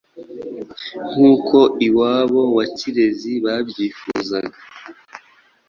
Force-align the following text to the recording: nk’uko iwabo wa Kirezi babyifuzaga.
nk’uko 1.11 1.57
iwabo 1.87 2.41
wa 2.55 2.65
Kirezi 2.77 3.33
babyifuzaga. 3.45 4.57